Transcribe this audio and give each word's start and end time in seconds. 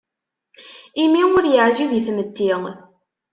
Imi 1.03 1.21
ur 1.37 1.43
yeɛjib 1.47 1.91
i 1.97 1.99
tmetti. 2.07 2.51